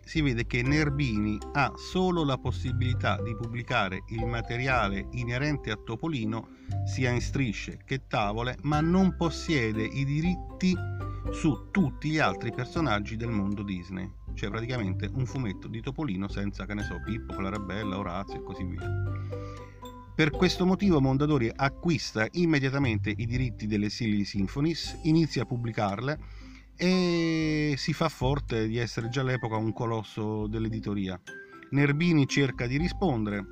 si 0.09 0.21
vede 0.21 0.47
che 0.47 0.63
Nerbini 0.63 1.37
ha 1.51 1.71
solo 1.75 2.23
la 2.23 2.39
possibilità 2.39 3.21
di 3.21 3.35
pubblicare 3.35 4.05
il 4.07 4.25
materiale 4.25 5.05
inerente 5.11 5.69
a 5.69 5.75
Topolino 5.75 6.47
sia 6.83 7.11
in 7.11 7.21
strisce 7.21 7.81
che 7.85 8.07
tavole, 8.07 8.57
ma 8.63 8.81
non 8.81 9.15
possiede 9.15 9.83
i 9.83 10.03
diritti 10.05 10.75
su 11.29 11.67
tutti 11.69 12.09
gli 12.09 12.17
altri 12.17 12.51
personaggi 12.51 13.17
del 13.17 13.29
mondo 13.29 13.61
Disney. 13.61 14.11
Cioè 14.33 14.49
praticamente 14.49 15.07
un 15.13 15.27
fumetto 15.27 15.67
di 15.67 15.79
Topolino 15.79 16.27
senza, 16.27 16.65
che 16.65 16.73
ne 16.73 16.81
so, 16.85 16.99
Pippo, 17.05 17.35
Clarabella, 17.35 17.95
Orazio 17.95 18.39
e 18.39 18.43
così 18.43 18.63
via. 18.63 18.91
Per 20.15 20.31
questo 20.31 20.65
motivo 20.65 20.99
Mondadori 20.99 21.51
acquista 21.55 22.27
immediatamente 22.31 23.13
i 23.15 23.27
diritti 23.27 23.67
delle 23.67 23.89
Silly 23.89 24.25
Symphonies, 24.25 25.01
inizia 25.03 25.43
a 25.43 25.45
pubblicarle 25.45 26.19
e 26.81 27.73
si 27.75 27.91
fa 27.91 28.07
forte 28.07 28.65
di 28.65 28.77
essere 28.77 29.09
già 29.09 29.19
all'epoca 29.19 29.57
un 29.57 29.73
colosso 29.73 30.47
dell'editoria. 30.47 31.19
Nerbini 31.71 32.25
cerca 32.25 32.67
di 32.67 32.77
rispondere, 32.77 33.45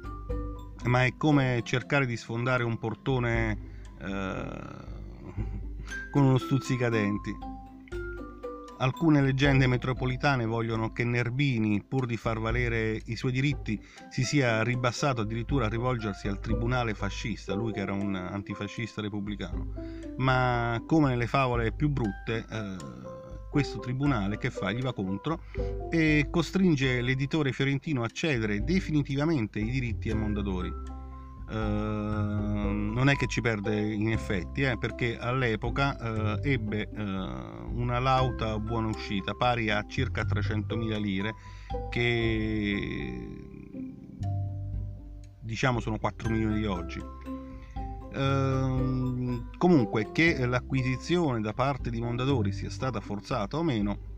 ma 0.86 1.03
è 1.03 1.17
come 1.17 1.60
cercare 1.63 2.05
di 2.05 2.15
sfondare 2.15 2.63
un 2.63 2.77
portone 2.77 3.57
eh, 4.00 4.96
con 6.10 6.24
uno 6.24 6.38
stuzzicadenti. 6.38 7.36
Alcune 8.79 9.22
leggende 9.22 9.67
metropolitane 9.67 10.46
vogliono 10.46 10.93
che 10.93 11.03
Nerbini, 11.03 11.84
pur 11.84 12.05
di 12.05 12.15
far 12.15 12.39
valere 12.39 13.01
i 13.05 13.15
suoi 13.15 13.31
diritti, 13.31 13.84
si 14.10 14.24
sia 14.24 14.63
ribassato 14.63 15.22
addirittura 15.22 15.65
a 15.65 15.69
rivolgersi 15.69 16.27
al 16.27 16.39
tribunale 16.39 16.93
fascista, 16.93 17.55
lui 17.55 17.74
che 17.74 17.79
era 17.79 17.93
un 17.93 18.13
antifascista 18.15 19.01
repubblicano. 19.01 19.74
Ma 20.17 20.81
come 20.86 21.10
nelle 21.10 21.27
favole 21.27 21.72
più 21.72 21.89
brutte, 21.89 22.46
eh, 22.50 23.16
questo 23.58 23.80
tribunale 23.80 24.38
che 24.38 24.52
fa? 24.52 24.72
Gli 24.72 24.82
va 24.82 24.94
contro 24.94 25.42
e 25.90 26.28
costringe 26.30 27.02
l'editore 27.02 27.52
fiorentino 27.52 28.04
a 28.04 28.08
cedere 28.08 28.64
definitivamente 28.64 29.58
i 29.58 29.70
diritti 29.72 30.10
ai 30.10 30.16
Mondadori 30.16 30.72
Ehm, 31.50 32.92
non 32.94 33.10
è 33.10 33.16
che 33.16 33.28
ci 33.28 33.42
perde 33.42 33.80
in 33.80 34.12
effetti, 34.12 34.64
eh, 34.64 34.78
perché 34.78 35.18
all'epoca 35.18 35.96
uh, 35.98 36.40
ebbe 36.46 36.90
uh, 36.92 37.80
una 37.80 38.00
lauta 38.00 38.60
buona 38.60 38.88
uscita 38.88 39.34
pari 39.34 39.70
a 39.70 39.86
circa 39.88 40.24
300.000 40.24 41.00
lire, 41.00 41.34
che 41.90 43.28
diciamo 45.40 45.80
sono 45.80 45.98
4 45.98 46.30
milioni 46.30 46.60
di 46.60 46.66
oggi. 46.66 47.00
Ehm, 48.17 49.50
comunque, 49.57 50.12
che 50.12 50.45
l'acquisizione 50.45 51.41
da 51.41 51.53
parte 51.53 51.89
di 51.89 52.01
Mondadori 52.01 52.51
sia 52.51 52.69
stata 52.69 53.00
forzata 53.00 53.57
o 53.57 53.63
meno, 53.63 54.15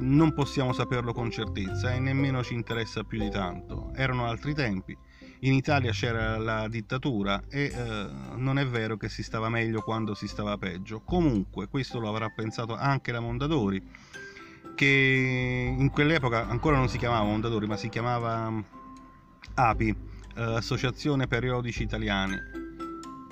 non 0.00 0.32
possiamo 0.34 0.72
saperlo 0.72 1.12
con 1.12 1.30
certezza 1.30 1.92
e 1.92 2.00
nemmeno 2.00 2.42
ci 2.42 2.54
interessa 2.54 3.04
più 3.04 3.18
di 3.18 3.30
tanto. 3.30 3.92
Erano 3.94 4.26
altri 4.26 4.54
tempi 4.54 4.96
in 5.44 5.54
Italia 5.54 5.90
c'era 5.90 6.38
la 6.38 6.68
dittatura 6.68 7.42
e 7.48 7.64
eh, 7.64 8.08
non 8.36 8.58
è 8.58 8.66
vero 8.66 8.96
che 8.96 9.08
si 9.08 9.24
stava 9.24 9.48
meglio 9.48 9.80
quando 9.80 10.14
si 10.14 10.28
stava 10.28 10.56
peggio. 10.56 11.00
Comunque, 11.00 11.66
questo 11.68 11.98
lo 11.98 12.08
avrà 12.08 12.28
pensato 12.28 12.76
anche 12.76 13.10
la 13.10 13.18
Mondadori, 13.18 13.82
che 14.76 15.74
in 15.76 15.90
quell'epoca 15.90 16.48
ancora 16.48 16.76
non 16.76 16.88
si 16.88 16.96
chiamava 16.96 17.24
Mondadori, 17.24 17.66
ma 17.66 17.76
si 17.76 17.88
chiamava 17.88 18.50
mm, 18.50 18.60
API, 19.54 19.96
eh, 20.36 20.42
Associazione 20.42 21.26
Periodici 21.26 21.82
Italiani. 21.82 22.61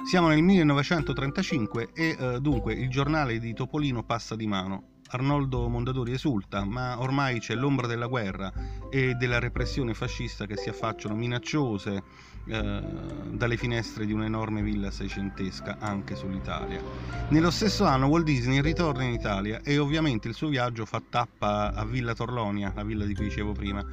Siamo 0.03 0.29
nel 0.29 0.43
1935 0.43 1.91
e 1.93 2.17
eh, 2.19 2.41
dunque 2.41 2.73
il 2.73 2.89
giornale 2.89 3.39
di 3.39 3.53
Topolino 3.55 4.03
passa 4.03 4.35
di 4.35 4.47
mano. 4.47 4.85
Arnoldo 5.13 5.69
Mondadori 5.69 6.13
esulta, 6.13 6.65
ma 6.65 7.01
ormai 7.01 7.39
c'è 7.39 7.55
l'ombra 7.55 7.87
della 7.87 8.07
guerra 8.07 8.53
e 8.91 9.15
della 9.15 9.39
repressione 9.39 9.93
fascista 9.95 10.47
che 10.47 10.57
si 10.57 10.69
affacciano 10.69 11.15
minacciose 11.15 12.03
eh, 12.47 12.83
dalle 13.31 13.57
finestre 13.57 14.07
di 14.07 14.13
un'enorme 14.13 14.63
villa 14.63 14.91
seicentesca 14.91 15.77
anche 15.79 16.17
sull'Italia. 16.17 16.81
Nello 17.29 17.51
stesso 17.51 17.85
anno 17.85 18.07
Walt 18.07 18.25
Disney 18.25 18.61
ritorna 18.61 19.03
in 19.03 19.13
Italia 19.13 19.61
e 19.63 19.79
ovviamente 19.79 20.29
il 20.29 20.35
suo 20.35 20.49
viaggio 20.49 20.87
fa 20.87 21.03
tappa 21.09 21.73
a 21.73 21.85
Villa 21.85 22.15
Torlonia, 22.15 22.73
la 22.75 22.85
villa 22.85 23.05
di 23.05 23.15
cui 23.15 23.25
dicevo 23.25 23.53
prima, 23.53 23.85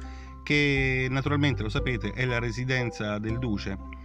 che 0.42 1.06
naturalmente 1.10 1.62
lo 1.62 1.68
sapete 1.68 2.12
è 2.12 2.24
la 2.24 2.38
residenza 2.38 3.18
del 3.18 3.38
duce 3.38 3.97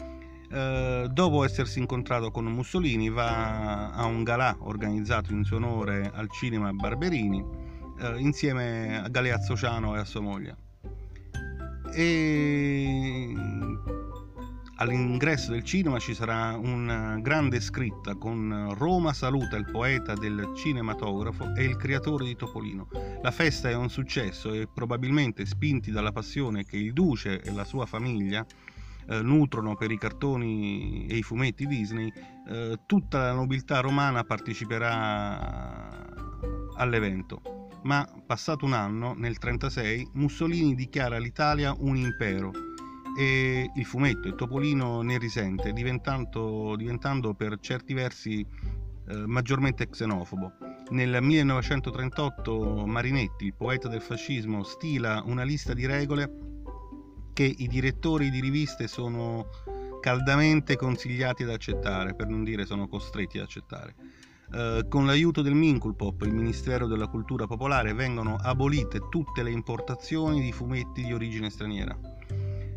eh, 0.54 1.08
dopo 1.10 1.44
essersi 1.44 1.80
incontrato 1.80 2.30
con 2.30 2.46
Mussolini 2.46 3.10
va 3.10 3.90
a 3.90 4.06
un 4.06 4.22
galà 4.24 4.56
organizzato 4.60 5.34
in 5.34 5.44
suo 5.44 5.58
onore 5.58 6.12
al 6.14 6.30
cinema 6.30 6.72
Barberini 6.72 7.44
eh, 8.00 8.20
insieme 8.20 9.02
a 9.02 9.08
Galeazzo 9.08 9.56
Ciano 9.56 9.96
e 9.96 10.00
a 10.00 10.06
sua 10.06 10.22
moglie. 10.22 10.58
E 11.96 13.34
all'ingresso 14.76 15.52
del 15.52 15.64
cinema 15.64 15.98
ci 15.98 16.14
sarà 16.14 16.56
una 16.56 17.18
grande 17.20 17.60
scritta 17.60 18.16
con 18.16 18.74
Roma 18.78 19.14
saluta 19.14 19.56
il 19.56 19.66
poeta 19.72 20.14
del 20.14 20.52
cinematografo 20.56 21.56
e 21.56 21.64
il 21.64 21.78
creatore 21.78 22.26
di 22.26 22.36
Topolino. 22.36 22.88
La 23.24 23.32
festa 23.32 23.70
è 23.70 23.76
un 23.76 23.90
successo 23.90 24.54
e 24.54 24.68
probabilmente 24.72 25.46
spinti 25.46 25.90
dalla 25.90 26.12
passione 26.12 26.64
che 26.64 26.78
il 26.78 26.94
duce 26.94 27.42
e 27.42 27.52
la 27.52 27.64
sua 27.64 27.88
famiglia 27.88 28.46
eh, 29.08 29.22
nutrono 29.22 29.76
per 29.76 29.92
i 29.92 29.98
cartoni 29.98 31.08
e 31.08 31.18
i 31.18 31.24
fumetti 31.24 31.68
Disney, 31.68 32.12
eh, 32.48 32.80
tutta 32.86 33.20
la 33.20 33.34
nobiltà 33.34 33.80
romana 33.80 34.24
parteciperà 34.24 36.08
all'evento. 36.76 37.42
Ma 37.84 38.08
passato 38.26 38.66
un 38.66 38.74
anno, 38.74 39.14
nel 39.14 39.36
1936, 39.40 40.10
Mussolini 40.14 40.74
dichiara 40.74 41.18
l'Italia 41.18 41.76
un 41.78 41.98
impero 41.98 42.52
e 43.18 43.70
il 43.76 43.86
fumetto, 43.86 44.28
il 44.28 44.36
Topolino 44.36 45.02
ne 45.02 45.18
risente, 45.18 45.72
diventando, 45.74 46.76
diventando 46.76 47.34
per 47.34 47.60
certi 47.60 47.94
versi 47.94 48.46
eh, 49.10 49.28
maggiormente 49.28 49.88
xenofobo. 49.88 50.54
Nel 50.90 51.22
1938 51.22 52.86
Marinetti, 52.86 53.46
il 53.46 53.54
poeta 53.54 53.88
del 53.88 54.02
fascismo, 54.02 54.64
stila 54.64 55.22
una 55.26 55.44
lista 55.44 55.74
di 55.74 55.86
regole 55.86 56.53
che 57.34 57.44
i 57.44 57.68
direttori 57.68 58.30
di 58.30 58.40
riviste 58.40 58.88
sono 58.88 59.48
caldamente 60.00 60.76
consigliati 60.76 61.44
ad 61.44 61.50
accettare, 61.50 62.14
per 62.14 62.28
non 62.28 62.44
dire 62.44 62.66
sono 62.66 62.88
costretti 62.88 63.38
ad 63.38 63.46
accettare. 63.46 63.96
Eh, 64.54 64.86
con 64.88 65.06
l'aiuto 65.06 65.42
del 65.42 65.56
Minculpop, 65.56 66.22
il 66.24 66.34
Ministero 66.34 66.86
della 66.86 67.08
Cultura 67.08 67.48
Popolare, 67.48 67.94
vengono 67.94 68.36
abolite 68.36 69.08
tutte 69.10 69.42
le 69.42 69.52
importazioni 69.52 70.42
di 70.42 70.52
fumetti 70.52 71.04
di 71.04 71.14
origine 71.14 71.50
straniera. 71.50 71.98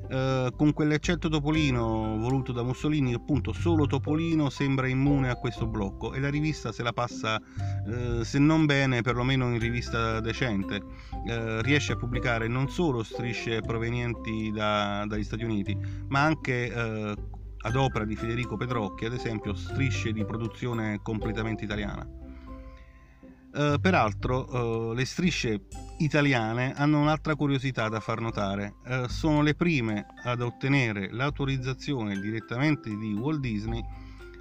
Uh, 0.08 0.54
con 0.54 0.72
quell'eccetto 0.72 1.28
Topolino 1.28 2.16
voluto 2.18 2.52
da 2.52 2.62
Mussolini, 2.62 3.12
appunto 3.12 3.52
solo 3.52 3.86
Topolino 3.86 4.50
sembra 4.50 4.86
immune 4.86 5.30
a 5.30 5.34
questo 5.34 5.66
blocco 5.66 6.12
e 6.12 6.20
la 6.20 6.30
rivista 6.30 6.70
se 6.70 6.82
la 6.84 6.92
passa, 6.92 7.40
uh, 7.86 8.22
se 8.22 8.38
non 8.38 8.66
bene, 8.66 9.02
perlomeno 9.02 9.50
in 9.50 9.58
rivista 9.58 10.20
decente. 10.20 10.76
Uh, 10.76 11.60
riesce 11.60 11.92
a 11.92 11.96
pubblicare 11.96 12.46
non 12.46 12.68
solo 12.68 13.02
strisce 13.02 13.60
provenienti 13.62 14.52
da, 14.52 15.04
dagli 15.08 15.24
Stati 15.24 15.42
Uniti, 15.42 15.76
ma 16.08 16.22
anche 16.22 16.72
ad 16.72 17.74
opera 17.74 18.04
di 18.04 18.14
Federico 18.14 18.56
Pedrocchi, 18.56 19.06
ad 19.06 19.12
esempio, 19.12 19.54
strisce 19.54 20.12
di 20.12 20.24
produzione 20.24 21.00
completamente 21.02 21.64
italiana. 21.64 22.06
Uh, 23.56 23.80
peraltro 23.80 24.90
uh, 24.90 24.92
le 24.92 25.06
strisce 25.06 25.62
italiane 26.00 26.74
hanno 26.76 27.00
un'altra 27.00 27.34
curiosità 27.36 27.88
da 27.88 28.00
far 28.00 28.20
notare, 28.20 28.74
uh, 28.84 29.06
sono 29.06 29.40
le 29.40 29.54
prime 29.54 30.04
ad 30.24 30.42
ottenere 30.42 31.10
l'autorizzazione 31.10 32.20
direttamente 32.20 32.94
di 32.94 33.14
Walt 33.14 33.40
Disney 33.40 33.82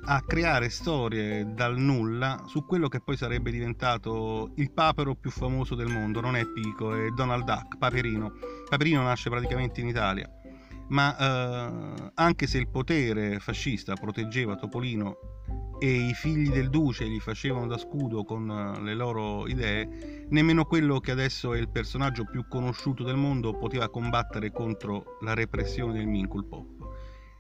a 0.08 0.22
creare 0.22 0.68
storie 0.68 1.54
dal 1.54 1.78
nulla 1.78 2.44
su 2.46 2.66
quello 2.66 2.90
che 2.90 3.00
poi 3.00 3.16
sarebbe 3.16 3.52
diventato 3.52 4.52
il 4.56 4.74
papero 4.74 5.16
più 5.16 5.32
famoso 5.32 5.76
del 5.76 5.88
mondo, 5.88 6.20
non 6.20 6.36
è 6.36 6.46
Pico, 6.46 6.94
è 6.94 7.08
Donald 7.12 7.46
Duck, 7.46 7.78
Paperino. 7.78 8.34
Paperino 8.68 9.02
nasce 9.02 9.30
praticamente 9.30 9.80
in 9.80 9.88
Italia, 9.88 10.30
ma 10.90 12.12
anche 12.14 12.48
se 12.48 12.58
il 12.58 12.68
potere 12.68 13.40
fascista 13.40 13.96
proteggeva 13.96 14.56
Topolino 14.56 15.18
e 15.80 16.08
i 16.08 16.14
figli 16.14 16.50
del 16.50 16.70
duce 16.70 17.08
gli 17.08 17.20
facevano 17.20 17.68
da 17.68 17.78
scudo 17.78 18.24
con 18.24 18.50
eh, 18.50 18.82
le 18.82 18.94
loro 18.94 19.48
idee, 19.48 20.26
nemmeno 20.30 20.66
quello 20.66 21.00
che 21.00 21.12
adesso 21.12 21.54
è 21.54 21.58
il 21.58 21.70
personaggio 21.70 22.26
più 22.26 22.48
conosciuto 22.48 23.04
del 23.04 23.18
mondo 23.18 23.58
poteva 23.58 23.90
combattere 23.90 24.52
contro 24.52 25.18
la 25.22 25.34
repressione 25.34 25.94
del 25.94 26.08
Minkulpop. 26.08 26.74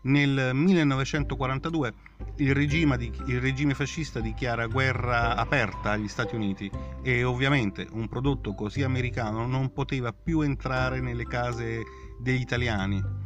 Nel 0.04 0.51
1942 0.54 1.94
il 2.38 2.54
regime, 2.54 2.96
il 3.25 3.42
regime, 3.42 3.74
fascista 3.74 4.20
dichiara 4.20 4.68
guerra 4.68 5.36
aperta 5.36 5.92
agli 5.92 6.08
Stati 6.08 6.36
Uniti 6.36 6.70
e 7.01 7.24
ovviamente 7.24 7.88
un 7.92 8.08
prodotto 8.08 8.54
così 8.54 8.84
americano 8.84 9.48
non 9.48 9.74
poteva 9.74 10.13
più 10.13 10.42
entrare 10.42 11.01
nelle 11.01 11.25
case 11.25 11.82
degli 12.20 12.42
italiani 12.42 13.25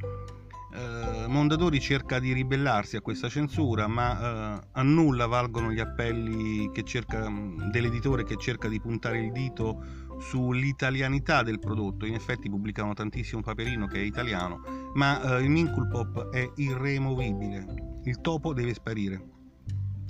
Mondadori 1.30 1.80
cerca 1.80 2.20
di 2.20 2.34
ribellarsi 2.34 2.96
a 2.96 3.02
questa 3.02 3.30
censura, 3.30 3.88
ma 3.88 4.58
eh, 4.58 4.68
a 4.72 4.82
nulla 4.82 5.28
valgono 5.28 5.72
gli 5.72 5.80
appelli 5.80 6.72
cerca, 6.84 7.32
dell'editore 7.72 8.24
che 8.24 8.36
cerca 8.36 8.68
di 8.68 8.82
puntare 8.82 9.20
il 9.20 9.32
dito 9.32 10.08
sull'italianità 10.20 11.44
del 11.44 11.60
prodotto. 11.60 12.06
In 12.06 12.16
effetti 12.16 12.50
pubblicano 12.50 12.94
tantissimo 12.94 13.42
paperino 13.42 13.86
che 13.86 14.00
è 14.00 14.04
italiano, 14.04 14.62
ma 14.96 15.38
eh, 15.38 15.44
il 15.44 15.50
Minculpop 15.52 16.30
è 16.30 16.50
irremovibile. 16.56 18.00
Il 18.06 18.22
topo 18.22 18.54
deve 18.54 18.74
sparire. 18.74 19.24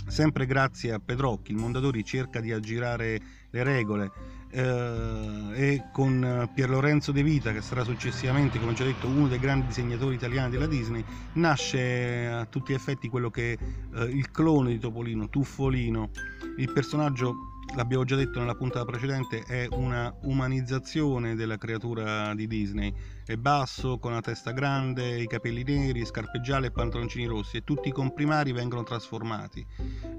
Sempre 0.08 0.46
grazie 0.46 0.94
a 0.94 1.00
Pedrocchi, 1.00 1.52
il 1.52 1.58
Mondadori 1.58 2.04
cerca 2.04 2.40
di 2.40 2.52
aggirare 2.52 3.20
le 3.50 3.64
regole 3.64 4.12
eh, 4.52 5.50
e 5.54 5.84
con 5.92 6.50
Pier 6.54 6.70
Lorenzo 6.70 7.12
De 7.12 7.24
Vita, 7.24 7.52
che 7.52 7.62
sarà 7.62 7.84
successivamente, 7.84 8.60
come 8.60 8.74
già 8.74 8.84
detto, 8.84 9.08
uno 9.08 9.28
dei 9.28 9.40
grandi 9.40 9.68
disegnatori 9.68 10.16
italiani 10.16 10.50
della 10.50 10.68
Disney, 10.68 11.04
nasce 11.34 12.28
a 12.28 12.46
tutti 12.46 12.72
gli 12.72 12.76
effetti 12.76 13.10
quello 13.10 13.30
che 13.30 13.54
è 13.54 13.58
eh, 14.00 14.04
il 14.06 14.32
clone 14.32 14.72
di 14.72 14.80
Topolino, 14.80 15.30
Tuffolino. 15.30 16.10
Il 16.58 16.72
personaggio 16.72 17.59
l'abbiamo 17.76 18.04
già 18.04 18.16
detto 18.16 18.40
nella 18.40 18.56
puntata 18.56 18.86
precedente, 18.86 19.44
è 19.44 19.68
una 19.72 20.14
umanizzazione 20.24 21.36
della 21.36 21.58
creatura 21.58 22.34
di 22.34 22.48
Disney. 22.48 22.94
È 23.26 23.36
basso, 23.36 24.00
con 24.00 24.12
la 24.12 24.22
testa 24.22 24.52
grande, 24.52 25.22
i 25.22 25.28
capelli 25.28 25.64
neri, 25.64 26.06
scarpe 26.06 26.42
gialle 26.42 26.68
e 26.68 26.72
pantaloncini 26.72 27.26
rossi 27.26 27.58
e 27.58 27.64
tutti 27.64 27.90
i 27.90 27.92
comprimari 27.92 28.52
vengono 28.52 28.84
trasformati. 28.84 29.66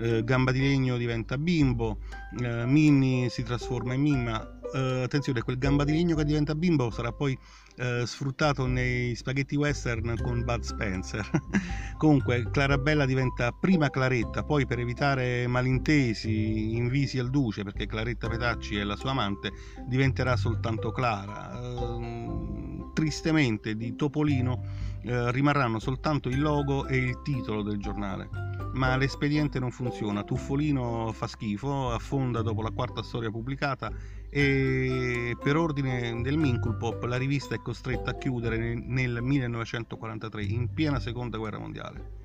Eh, 0.01 0.23
Gamba 0.23 0.53
di 0.53 0.61
legno 0.61 0.97
diventa 0.97 1.37
bimbo, 1.37 1.99
eh, 2.41 2.67
Minnie 2.67 3.29
si 3.29 3.43
trasforma 3.43 3.95
in 3.95 4.01
Mimma. 4.01 4.60
Eh, 4.73 5.03
attenzione, 5.03 5.43
quel 5.43 5.59
gamba 5.59 5.85
di 5.85 5.93
legno 5.93 6.15
che 6.15 6.25
diventa 6.25 6.55
bimbo 6.55 6.91
sarà 6.91 7.13
poi 7.13 7.37
eh, 7.77 8.05
sfruttato 8.07 8.67
nei 8.67 9.15
spaghetti 9.15 9.57
western 9.57 10.17
con 10.23 10.45
Bud 10.45 10.63
Spencer. 10.63 11.29
Comunque, 11.99 12.49
Clarabella 12.51 13.05
diventa 13.05 13.51
prima 13.53 13.91
Claretta, 13.91 14.45
poi 14.45 14.67
per 14.67 14.79
evitare 14.79 15.47
malintesi 15.47 16.77
invisi 16.77 17.19
al 17.19 17.31
duce, 17.31 17.65
perché 17.65 17.87
Claretta 17.87 18.29
Petacci 18.29 18.77
è 18.77 18.85
la 18.85 18.97
sua 18.97 19.11
amante, 19.11 19.51
diventerà 19.87 20.37
soltanto 20.37 20.93
Clara. 20.93 21.61
Eh, 21.61 22.89
tristemente 22.93 23.77
di 23.77 23.97
Topolino 23.97 24.63
eh, 25.03 25.33
rimarranno 25.33 25.79
soltanto 25.79 26.29
il 26.29 26.41
logo 26.41 26.87
e 26.87 26.97
il 26.97 27.23
titolo 27.23 27.63
del 27.63 27.79
giornale. 27.79 28.29
Ma 28.73 28.97
l'espediente 28.97 29.59
non 29.59 29.73
funziona, 29.73 30.23
Tuffolino 30.23 31.11
fa 31.13 31.27
schifo, 31.27 31.91
affonda 31.91 32.41
dopo 32.41 32.63
la 32.63 32.71
quarta 32.71 33.03
storia 33.03 33.31
pubblicata 33.31 33.91
e 34.31 35.37
per 35.43 35.57
ordine 35.57 36.23
del 36.23 36.37
Minculpop 36.37 37.03
la 37.05 37.17
rivista 37.17 37.57
è 37.57 37.61
costretta 37.61 38.13
a 38.13 38.15
chiudere 38.17 38.75
nel 38.75 39.21
1943, 39.21 40.45
in 40.45 40.73
piena 40.73 41.01
seconda 41.01 41.37
guerra 41.37 41.59
mondiale. 41.59 42.19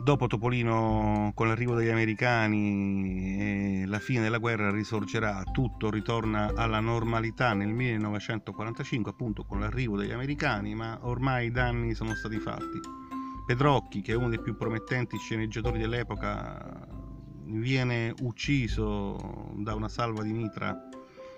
Dopo 0.00 0.28
Topolino, 0.28 1.32
con 1.34 1.48
l'arrivo 1.48 1.74
degli 1.74 1.88
americani 1.88 3.82
e 3.82 3.86
la 3.86 3.98
fine 3.98 4.22
della 4.22 4.38
guerra, 4.38 4.70
risorgerà, 4.70 5.42
tutto 5.52 5.90
ritorna 5.90 6.52
alla 6.54 6.78
normalità 6.78 7.52
nel 7.52 7.68
1945, 7.68 9.10
appunto 9.10 9.44
con 9.44 9.58
l'arrivo 9.58 9.96
degli 9.96 10.12
americani, 10.12 10.74
ma 10.76 10.98
ormai 11.02 11.46
i 11.46 11.50
danni 11.50 11.94
sono 11.94 12.14
stati 12.14 12.38
fatti. 12.38 12.78
Pedrocchi, 13.44 14.00
che 14.00 14.12
è 14.12 14.16
uno 14.16 14.28
dei 14.28 14.40
più 14.40 14.56
promettenti 14.56 15.16
sceneggiatori 15.18 15.80
dell'epoca, 15.80 16.86
viene 17.48 18.14
ucciso 18.20 19.52
da 19.56 19.74
una 19.74 19.88
salva 19.88 20.22
di 20.22 20.32
mitra 20.32 20.76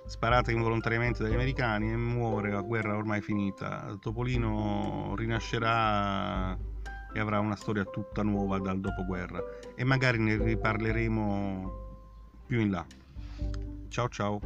sparata 0.07 0.51
involontariamente 0.51 1.23
dagli 1.23 1.35
americani 1.35 1.93
e 1.93 1.97
muore 1.97 2.53
a 2.53 2.61
guerra 2.61 2.97
ormai 2.97 3.21
finita. 3.21 3.97
Topolino 4.01 5.15
rinascerà 5.17 6.59
e 7.13 7.19
avrà 7.19 7.39
una 7.41 7.57
storia 7.57 7.85
tutta 7.85 8.23
nuova 8.23 8.59
dal 8.59 8.81
dopoguerra 8.81 9.43
e 9.75 9.85
magari 9.85 10.19
ne 10.19 10.37
riparleremo 10.37 11.89
più 12.47 12.61
in 12.61 12.71
là. 12.71 12.85
Ciao 13.89 14.09
ciao. 14.09 14.41